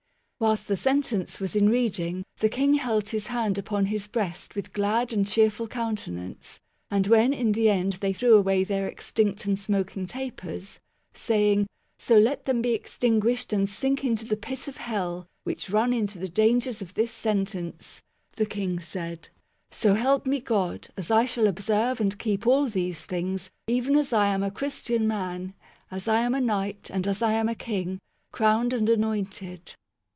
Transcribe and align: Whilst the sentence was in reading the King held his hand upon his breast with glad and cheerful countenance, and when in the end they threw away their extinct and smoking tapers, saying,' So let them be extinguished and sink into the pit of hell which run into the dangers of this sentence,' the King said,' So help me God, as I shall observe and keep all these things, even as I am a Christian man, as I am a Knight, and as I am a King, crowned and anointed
Whilst 0.41 0.67
the 0.67 0.75
sentence 0.75 1.39
was 1.39 1.55
in 1.55 1.69
reading 1.69 2.25
the 2.39 2.49
King 2.49 2.73
held 2.73 3.09
his 3.09 3.27
hand 3.27 3.59
upon 3.59 3.85
his 3.85 4.07
breast 4.07 4.55
with 4.55 4.73
glad 4.73 5.13
and 5.13 5.23
cheerful 5.27 5.67
countenance, 5.67 6.59
and 6.89 7.05
when 7.05 7.31
in 7.31 7.51
the 7.51 7.69
end 7.69 7.93
they 8.01 8.11
threw 8.11 8.35
away 8.37 8.63
their 8.63 8.87
extinct 8.87 9.45
and 9.45 9.59
smoking 9.59 10.07
tapers, 10.07 10.79
saying,' 11.13 11.67
So 12.09 12.17
let 12.17 12.45
them 12.45 12.59
be 12.63 12.73
extinguished 12.73 13.53
and 13.53 13.69
sink 13.69 14.03
into 14.03 14.25
the 14.25 14.35
pit 14.35 14.67
of 14.67 14.77
hell 14.77 15.27
which 15.43 15.69
run 15.69 15.93
into 15.93 16.17
the 16.17 16.27
dangers 16.27 16.81
of 16.81 16.95
this 16.95 17.11
sentence,' 17.11 18.01
the 18.35 18.47
King 18.47 18.79
said,' 18.79 19.29
So 19.69 19.93
help 19.93 20.25
me 20.25 20.39
God, 20.39 20.87
as 20.97 21.11
I 21.11 21.25
shall 21.25 21.45
observe 21.45 22.01
and 22.01 22.17
keep 22.17 22.47
all 22.47 22.65
these 22.65 23.01
things, 23.01 23.51
even 23.67 23.95
as 23.95 24.11
I 24.11 24.33
am 24.33 24.41
a 24.41 24.49
Christian 24.49 25.07
man, 25.07 25.53
as 25.91 26.07
I 26.07 26.21
am 26.21 26.33
a 26.33 26.41
Knight, 26.41 26.89
and 26.91 27.05
as 27.05 27.21
I 27.21 27.33
am 27.33 27.47
a 27.47 27.53
King, 27.53 27.99
crowned 28.31 28.73
and 28.73 28.89
anointed 28.89 29.75